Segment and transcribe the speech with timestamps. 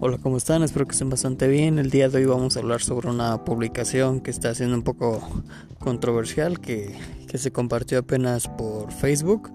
[0.00, 0.62] Hola, ¿cómo están?
[0.62, 1.80] Espero que estén bastante bien.
[1.80, 5.42] El día de hoy vamos a hablar sobre una publicación que está siendo un poco
[5.80, 6.94] controversial, que,
[7.34, 9.50] se compartió apenas por Facebook,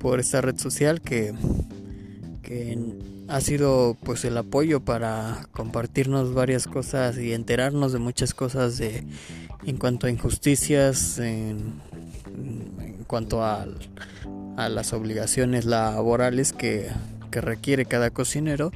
[0.00, 1.32] por esta red social que,
[2.42, 2.76] que
[3.28, 9.04] ha sido pues el apoyo para compartirnos varias cosas y enterarnos de muchas cosas de
[9.64, 11.80] en cuanto a injusticias, en,
[12.36, 13.64] en cuanto a,
[14.56, 16.88] a las obligaciones laborales que,
[17.34, 18.70] que requiere cada cocinero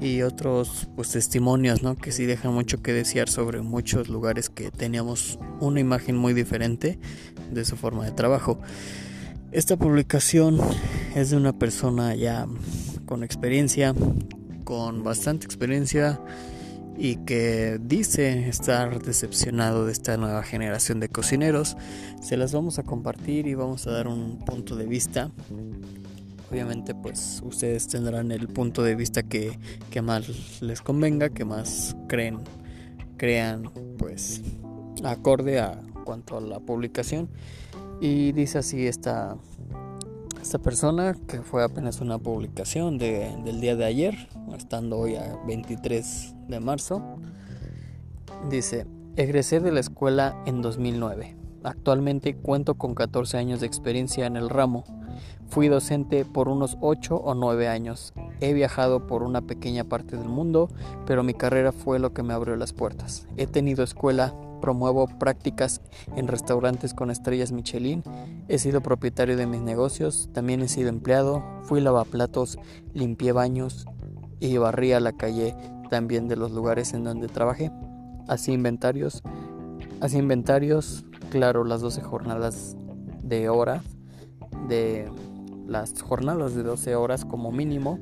[0.00, 1.96] y otros pues testimonios ¿no?
[1.96, 6.98] que sí dejan mucho que desear sobre muchos lugares que teníamos una imagen muy diferente
[7.50, 8.60] de su forma de trabajo.
[9.52, 10.60] Esta publicación
[11.14, 12.46] es de una persona ya
[13.06, 13.94] con experiencia,
[14.64, 16.20] con bastante experiencia
[16.98, 21.76] y que dice estar decepcionado de esta nueva generación de cocineros.
[22.20, 25.30] Se las vamos a compartir y vamos a dar un punto de vista
[26.50, 29.58] obviamente pues ustedes tendrán el punto de vista que,
[30.02, 32.40] más les convenga, que más creen,
[33.16, 34.42] crean pues
[35.04, 37.28] acorde a cuanto a la publicación.
[38.00, 39.36] Y dice así esta,
[40.40, 45.36] esta persona que fue apenas una publicación de, del día de ayer, estando hoy a
[45.46, 47.18] 23 de marzo.
[48.50, 51.36] Dice, egresé de la escuela en 2009.
[51.64, 54.84] Actualmente cuento con 14 años de experiencia en el ramo
[55.48, 58.12] Fui docente por unos 8 o 9 años.
[58.40, 60.68] He viajado por una pequeña parte del mundo,
[61.06, 63.26] pero mi carrera fue lo que me abrió las puertas.
[63.36, 65.80] He tenido escuela, promuevo prácticas
[66.16, 68.02] en restaurantes con estrellas Michelin,
[68.48, 72.58] he sido propietario de mis negocios, también he sido empleado, fui lavaplatos,
[72.92, 73.86] limpié baños
[74.40, 75.54] y barría la calle
[75.88, 77.70] también de los lugares en donde trabajé.
[78.28, 79.22] Así inventarios,
[80.00, 82.76] así inventarios, claro, las 12 jornadas
[83.22, 83.82] de hora
[84.68, 85.08] de
[85.66, 87.98] las jornadas de 12 horas como mínimo.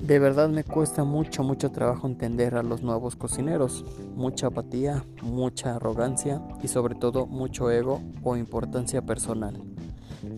[0.00, 3.84] De verdad me cuesta mucho, mucho trabajo entender a los nuevos cocineros.
[4.14, 9.60] Mucha apatía, mucha arrogancia y sobre todo mucho ego o importancia personal.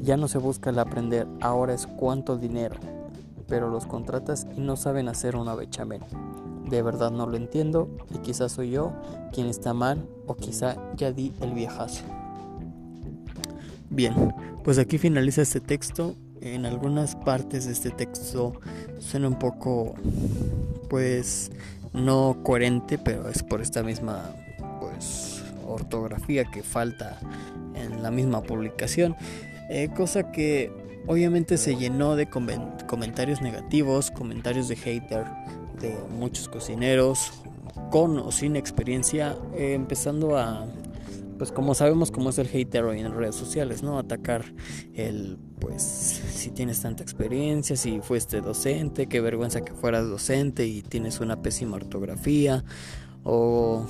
[0.03, 2.77] Ya no se busca el aprender, ahora es cuánto dinero.
[3.49, 6.03] Pero los contratas y no saben hacer una bechamel.
[6.69, 8.93] De verdad no lo entiendo y quizás soy yo
[9.33, 12.03] quien está mal o quizá ya di el viejazo.
[13.97, 16.17] Bien, pues aquí finaliza este texto.
[16.43, 18.53] En algunas partes de este texto
[18.99, 19.95] suena un poco,
[20.91, 21.51] pues,
[21.95, 24.35] no coherente, pero es por esta misma,
[24.81, 27.19] pues, ortografía que falta
[27.75, 29.17] en la misma publicación.
[29.71, 30.71] Eh, cosa que
[31.07, 35.25] obviamente se llenó de comentarios negativos, comentarios de hater
[35.81, 37.33] de muchos cocineros
[37.91, 40.67] con o sin experiencia, eh, empezando a
[41.39, 43.99] pues como sabemos cómo es el hater hoy en redes sociales, ¿no?
[43.99, 44.45] Atacar
[44.95, 50.83] el, pues, si tienes tanta experiencia, si fuiste docente, qué vergüenza que fueras docente y
[50.83, 52.65] tienes una pésima ortografía,
[53.25, 53.87] o,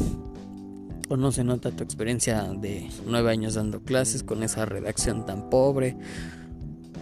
[1.08, 5.50] o no se nota tu experiencia de nueve años dando clases con esa redacción tan
[5.50, 5.96] pobre,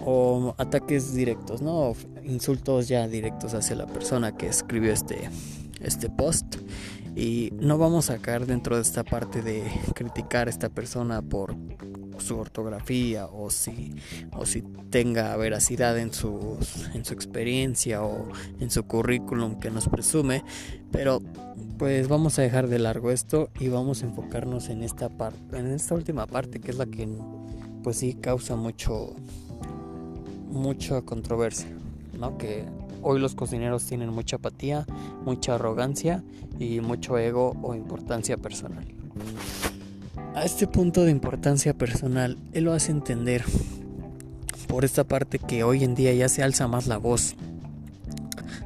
[0.04, 1.94] o ataques directos, ¿no?
[2.24, 5.30] Insultos ya directos hacia la persona que escribió este,
[5.84, 6.56] este post
[7.16, 9.62] y no vamos a caer dentro de esta parte de
[9.94, 11.54] criticar a esta persona por
[12.18, 13.94] su ortografía o si,
[14.36, 16.58] o si tenga veracidad en su,
[16.94, 18.28] en su experiencia o
[18.60, 20.44] en su currículum que nos presume,
[20.90, 21.20] pero
[21.78, 25.66] pues vamos a dejar de largo esto y vamos a enfocarnos en esta parte, en
[25.72, 27.08] esta última parte que es la que
[27.82, 29.14] pues sí causa mucho
[30.48, 31.68] mucha controversia,
[32.18, 32.38] ¿no?
[32.38, 32.64] Que
[33.06, 34.86] Hoy los cocineros tienen mucha apatía,
[35.26, 36.24] mucha arrogancia
[36.58, 38.86] y mucho ego o importancia personal.
[40.34, 43.44] A este punto de importancia personal, él lo hace entender
[44.68, 47.36] por esta parte que hoy en día ya se alza más la voz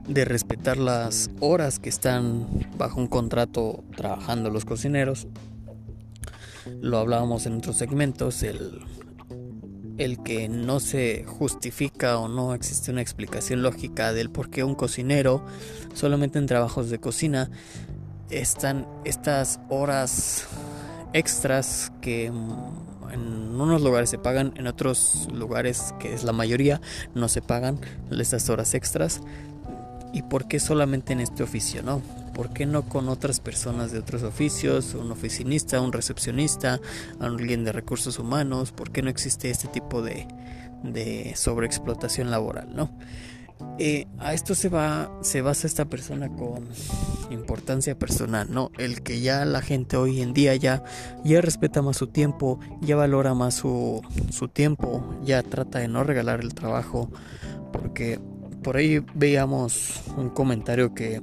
[0.06, 2.47] de respetar las horas que están
[2.78, 5.26] bajo un contrato trabajando los cocineros.
[6.81, 8.82] Lo hablábamos en otros segmentos, el
[9.98, 14.75] el que no se justifica o no existe una explicación lógica del por qué un
[14.75, 15.44] cocinero
[15.93, 17.50] solamente en trabajos de cocina
[18.31, 20.46] están estas horas
[21.12, 26.81] extras que en unos lugares se pagan, en otros lugares, que es la mayoría,
[27.14, 27.81] no se pagan
[28.11, 29.20] estas horas extras.
[30.12, 32.02] ¿Y por qué solamente en este oficio, no?
[32.38, 34.94] ¿Por qué no con otras personas de otros oficios?
[34.94, 36.81] Un oficinista, un recepcionista,
[37.19, 38.70] alguien de recursos humanos.
[38.70, 40.29] ¿Por qué no existe este tipo de,
[40.85, 42.69] de sobreexplotación laboral?
[42.76, 42.96] ¿no?
[43.81, 46.69] Eh, a esto se va se basa esta persona con
[47.31, 50.84] importancia personal no el que ya la gente hoy en día ya
[51.25, 54.00] ya respeta más su tiempo ya valora más su,
[54.31, 57.11] su tiempo ya trata de no regalar el trabajo
[57.73, 58.20] porque
[58.62, 61.20] por ahí veíamos un comentario que,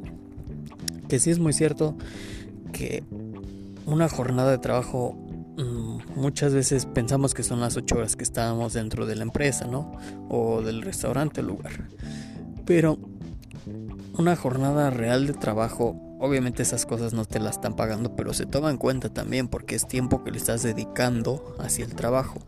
[1.07, 1.95] que sí es muy cierto
[2.71, 3.03] que
[3.85, 5.13] una jornada de trabajo
[5.57, 9.65] mm, muchas veces pensamos que son las ocho horas que estábamos dentro de la empresa,
[9.65, 9.91] ¿no?
[10.29, 11.87] O del restaurante o lugar.
[12.65, 12.97] Pero
[14.17, 18.45] una jornada real de trabajo, obviamente esas cosas no te las están pagando, pero se
[18.45, 22.39] toma en cuenta también porque es tiempo que le estás dedicando hacia el trabajo.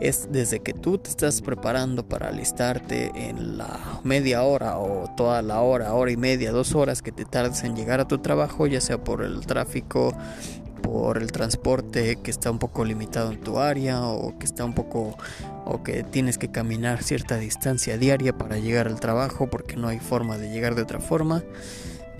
[0.00, 5.40] Es desde que tú te estás preparando para alistarte en la media hora o toda
[5.42, 8.66] la hora, hora y media, dos horas que te tardes en llegar a tu trabajo,
[8.66, 10.16] ya sea por el tráfico,
[10.84, 14.74] por el transporte que está un poco limitado en tu área o que está un
[14.74, 15.16] poco
[15.64, 19.98] o que tienes que caminar cierta distancia diaria para llegar al trabajo porque no hay
[19.98, 21.42] forma de llegar de otra forma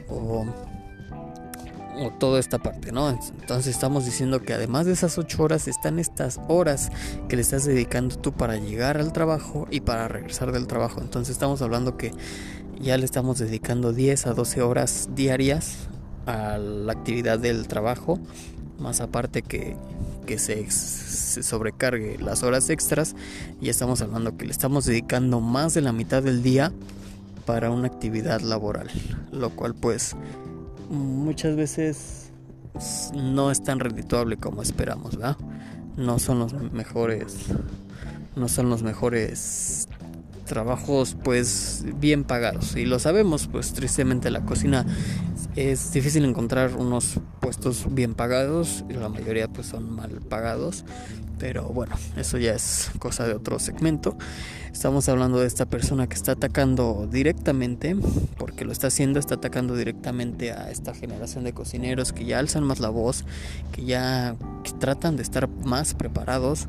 [0.08, 0.46] o,
[1.99, 3.11] o toda esta parte, ¿no?
[3.11, 6.90] Entonces estamos diciendo que además de esas ocho horas están estas horas
[7.28, 11.02] que le estás dedicando tú para llegar al trabajo y para regresar del trabajo.
[11.02, 12.12] Entonces estamos hablando que
[12.81, 15.88] ya le estamos dedicando 10 a 12 horas diarias
[16.25, 18.19] a la actividad del trabajo
[18.79, 19.76] más aparte que,
[20.26, 23.15] que se, sobrecargue las horas extras,
[23.61, 26.73] ya estamos hablando que le estamos dedicando más de la mitad del día
[27.47, 28.91] para una actividad laboral,
[29.32, 30.17] lo cual pues
[30.88, 32.31] muchas veces
[33.15, 35.37] no es tan redituable como esperamos, ¿verdad?
[35.97, 37.37] No son los mejores,
[38.37, 39.88] no son los mejores
[40.44, 44.85] trabajos pues bien pagados y lo sabemos pues tristemente la cocina
[45.56, 50.85] es difícil encontrar unos puestos bien pagados y la mayoría pues son mal pagados
[51.38, 54.17] pero bueno eso ya es cosa de otro segmento
[54.73, 57.96] estamos hablando de esta persona que está atacando directamente
[58.38, 62.64] porque lo está haciendo está atacando directamente a esta generación de cocineros que ya alzan
[62.64, 63.26] más la voz
[63.73, 64.37] que ya
[64.81, 66.67] tratan de estar más preparados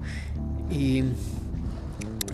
[0.70, 1.06] y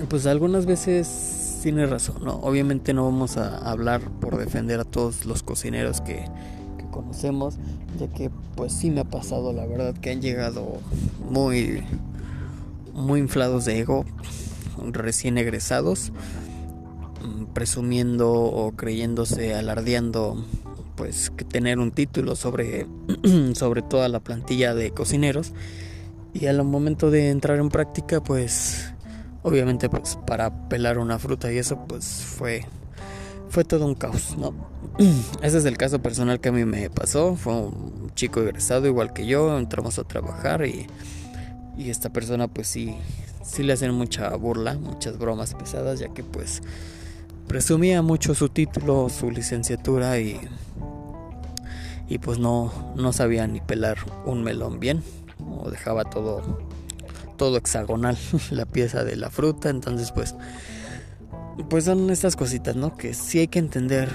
[0.09, 2.37] pues algunas veces tiene razón, ¿no?
[2.37, 6.25] Obviamente no vamos a hablar por defender a todos los cocineros que,
[6.91, 7.57] conocemos,
[7.99, 10.77] ya que pues sí me ha pasado, la verdad, que han llegado
[11.29, 11.83] muy,
[12.93, 14.05] muy inflados de ego,
[14.91, 16.11] recién egresados,
[17.23, 20.45] mm, presumiendo o creyéndose, alardeando
[20.95, 22.85] pues que tener un título sobre,
[23.55, 25.53] sobre toda la plantilla de cocineros.
[26.33, 28.93] Y al momento de entrar en práctica pues
[29.43, 32.65] obviamente pues para pelar una fruta y eso pues fue
[33.51, 34.53] fue todo un caos, ¿no?
[35.43, 39.11] Ese es el caso personal que a mí me pasó, fue un chico egresado igual
[39.11, 40.87] que yo, entramos a trabajar y,
[41.77, 42.95] y esta persona pues sí,
[43.43, 46.61] sí le hacen mucha burla, muchas bromas pesadas, ya que pues
[47.47, 50.39] presumía mucho su título, su licenciatura y,
[52.07, 55.03] y pues no, no sabía ni pelar un melón bien,
[55.61, 56.41] o dejaba todo
[57.35, 58.17] todo hexagonal
[58.51, 60.35] la pieza de la fruta, entonces pues
[61.69, 62.95] pues son estas cositas, ¿no?
[62.95, 64.09] Que sí hay que entender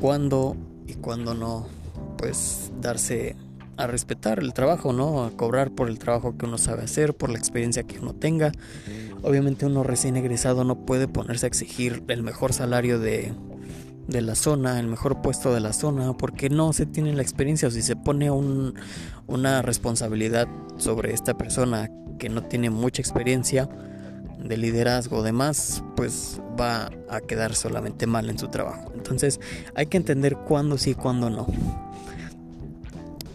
[0.00, 0.56] cuándo
[0.86, 1.66] y cuándo no
[2.16, 3.36] pues darse
[3.76, 5.24] a respetar el trabajo, ¿no?
[5.24, 8.52] A cobrar por el trabajo que uno sabe hacer, por la experiencia que uno tenga.
[9.22, 13.32] Obviamente uno recién egresado no puede ponerse a exigir el mejor salario de,
[14.08, 17.68] de la zona, el mejor puesto de la zona, porque no se tiene la experiencia
[17.68, 18.74] o si se pone un,
[19.28, 21.88] una responsabilidad sobre esta persona
[22.18, 23.68] que no tiene mucha experiencia
[24.42, 28.92] de liderazgo o demás, pues va a quedar solamente mal en su trabajo.
[28.94, 29.40] Entonces
[29.74, 31.46] hay que entender cuándo sí y cuándo no.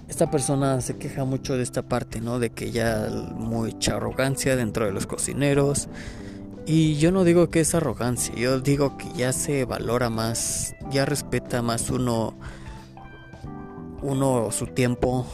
[0.08, 2.38] Esta persona se queja mucho de esta parte, ¿no?
[2.38, 5.88] De que ya mucha arrogancia dentro de los cocineros.
[6.66, 11.04] Y yo no digo que es arrogancia, yo digo que ya se valora más, ya
[11.04, 12.36] respeta más uno,
[14.02, 15.26] uno su tiempo,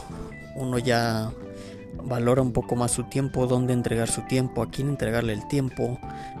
[0.56, 1.30] uno ya
[2.04, 5.98] valora un poco más su tiempo, dónde entregar su tiempo, a quién entregarle el tiempo,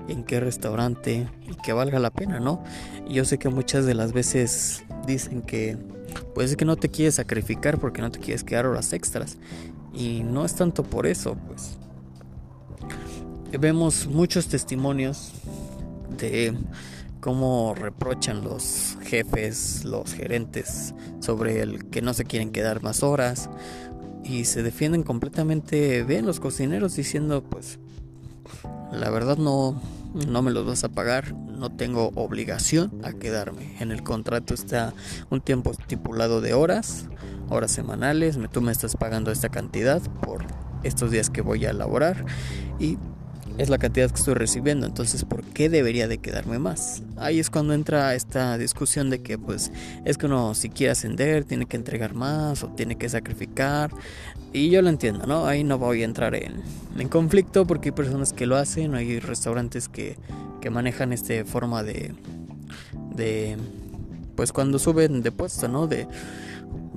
[0.08, 2.62] en qué restaurante y que valga la pena, ¿no?
[3.08, 5.76] yo sé que muchas de las veces dicen que
[6.34, 9.38] pues es que no te quieres sacrificar porque no te quieres quedar horas extras
[9.92, 11.76] y no es tanto por eso, pues
[13.58, 15.32] vemos muchos testimonios
[16.18, 16.54] de
[17.20, 23.50] cómo reprochan los jefes, los gerentes sobre el que no se quieren quedar más horas
[24.24, 27.78] y se defienden completamente bien los cocineros diciendo pues
[28.92, 29.80] la verdad no
[30.14, 33.76] no me los vas a pagar, no tengo obligación a quedarme.
[33.80, 34.92] En el contrato está
[35.30, 37.06] un tiempo estipulado de horas,
[37.48, 40.44] horas semanales, tú me estás pagando esta cantidad por
[40.82, 42.24] estos días que voy a elaborar
[42.78, 42.98] y
[43.58, 47.02] es la cantidad que estoy recibiendo, entonces ¿por qué debería de quedarme más?
[47.16, 49.70] Ahí es cuando entra esta discusión de que pues
[50.04, 53.90] es que uno si quiere ascender tiene que entregar más o tiene que sacrificar
[54.52, 55.46] y yo lo entiendo, ¿no?
[55.46, 56.62] Ahí no voy a entrar en,
[56.98, 60.16] en conflicto porque hay personas que lo hacen, hay restaurantes que,
[60.60, 62.14] que manejan esta forma de,
[63.14, 63.56] de
[64.34, 65.86] pues cuando suben de puesto, ¿no?
[65.86, 66.08] De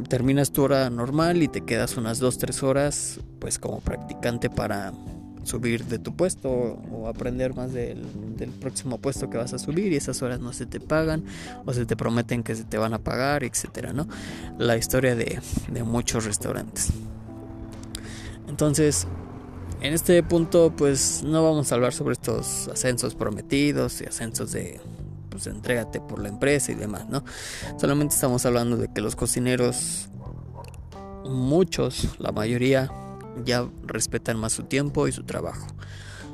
[0.08, 4.94] terminas tu hora normal y te quedas unas 2-3 horas pues como practicante para
[5.44, 8.02] subir de tu puesto o, aprender más del,
[8.60, 11.24] próximo puesto que vas a subir y esas horas no se te pagan
[11.66, 14.08] o se te prometen que se te van a pagar, etcétera, ¿no?
[14.58, 16.92] La historia de, de muchos restaurantes.
[18.48, 19.08] Entonces,
[19.82, 24.80] en este punto, pues no vamos a hablar sobre estos ascensos prometidos y ascensos de,
[25.30, 27.24] pues entrégate por la empresa y demás, ¿no?
[27.78, 30.08] Solamente estamos hablando de que los cocineros,
[31.26, 32.92] muchos, la mayoría,
[33.46, 35.68] ya respetan más su tiempo y su trabajo.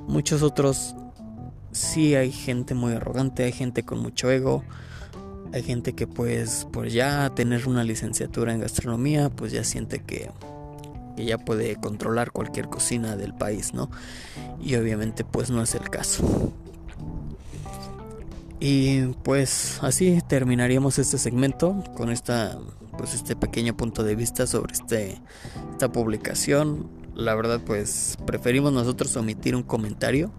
[0.08, 0.96] Muchos otros
[1.72, 4.64] sí hay gente muy arrogante, hay gente con mucho ego,
[5.54, 10.30] hay gente que pues por ya tener una licenciatura en gastronomía, pues ya siente que,
[11.16, 13.90] que ya puede controlar cualquier cocina del país, ¿no?
[14.62, 16.54] Y obviamente pues no es el caso.
[18.60, 22.58] Y pues así terminaríamos este segmento con esta
[23.00, 25.22] pues este pequeño punto de vista sobre este,
[25.72, 26.90] esta publicación.
[27.16, 30.34] La verdad pues preferimos nosotros omitir un comentario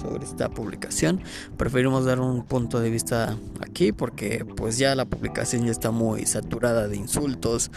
[0.00, 1.20] sobre esta publicación.
[1.56, 6.24] Preferimos dar un punto de vista aquí porque pues ya la publicación ya está muy
[6.24, 7.72] saturada de insultos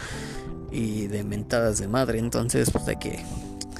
[0.70, 2.20] y de mentadas de madre.
[2.20, 3.18] Entonces pues hay que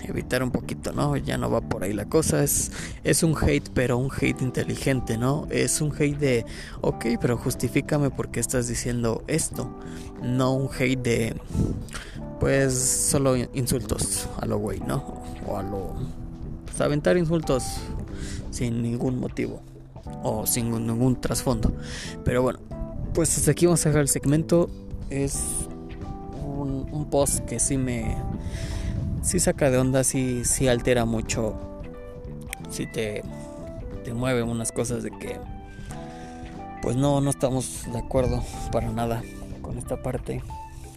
[0.05, 1.17] evitar un poquito, ¿no?
[1.17, 2.43] Ya no va por ahí la cosa.
[2.43, 2.71] Es,
[3.05, 5.47] es un hate, pero un hate inteligente, ¿no?
[5.51, 6.47] Es un hate de,
[6.81, 9.71] ok, pero justifícame por qué estás diciendo esto.
[10.23, 11.37] No un hate de,
[12.41, 15.23] pues, solo insultos a lo güey, ¿no?
[15.47, 15.95] O a lo...
[16.67, 17.65] Pues aventar insultos
[18.51, 19.63] sin ningún motivo
[20.23, 21.73] o sin ningún trasfondo.
[22.25, 22.61] Pero bueno,
[23.15, 24.71] pues hasta aquí vamos a dejar el segmento.
[25.11, 25.41] Es
[26.45, 28.17] un, un post que sí me
[29.29, 31.55] si saca de onda, si sí altera mucho,
[32.71, 33.23] si te,
[34.03, 35.39] te mueve unas cosas de que
[36.81, 38.43] pues no, no estamos de acuerdo
[38.73, 39.23] para nada
[39.61, 40.43] con esta parte.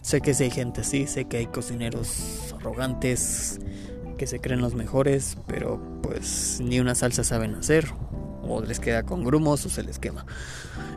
[0.00, 3.60] Sé que sí hay gente así, sé que hay cocineros arrogantes
[4.16, 7.86] que se creen los mejores, pero pues ni una salsa saben hacer,
[8.40, 10.24] o les queda con grumos o se les quema.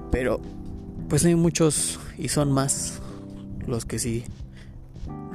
[0.09, 0.39] Pero
[1.09, 3.01] pues hay muchos y son más
[3.67, 4.23] los que sí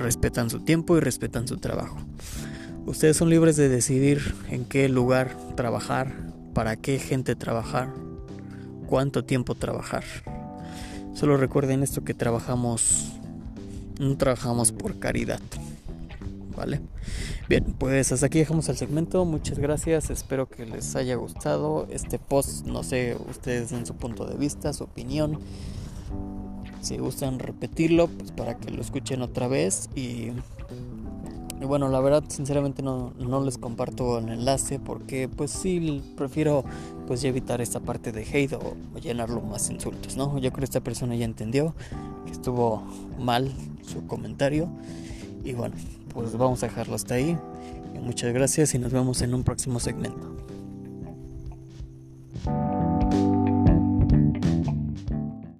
[0.00, 1.98] respetan su tiempo y respetan su trabajo.
[2.86, 6.12] Ustedes son libres de decidir en qué lugar trabajar,
[6.54, 7.92] para qué gente trabajar,
[8.86, 10.04] cuánto tiempo trabajar.
[11.14, 13.12] Solo recuerden esto que trabajamos,
[13.98, 15.40] no trabajamos por caridad.
[16.56, 16.80] ¿Vale?
[17.48, 19.24] Bien, pues hasta aquí dejamos el segmento.
[19.24, 20.10] Muchas gracias.
[20.10, 22.66] Espero que les haya gustado este post.
[22.66, 25.38] No sé, ustedes en su punto de vista, su opinión
[26.80, 29.88] si gustan repetirlo, pues para que lo escuchen otra vez.
[29.94, 30.30] Y,
[31.62, 36.64] bueno, la verdad, sinceramente no, no, les comparto el enlace porque pues sí, prefiero
[37.06, 40.38] pues ya evitar esta parte de hate o, llenarlo más insultos, ¿no?
[40.38, 41.74] Yo creo que esta persona ya entendió
[42.24, 42.82] que estuvo
[43.18, 44.68] mal su comentario.
[45.44, 45.74] Y bueno,
[46.12, 47.36] pues vamos a dejarlo hasta ahí.
[48.02, 50.29] muchas gracias y nos vemos en un próximo segmento.